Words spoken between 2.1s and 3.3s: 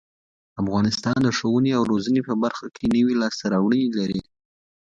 په برخه کې نوې